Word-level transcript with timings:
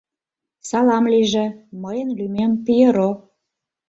—Салам 0.69 1.05
лийже, 1.13 1.45
мыйын 1.81 2.09
лӱмем 2.17 2.51
Пьеро... 2.65 3.09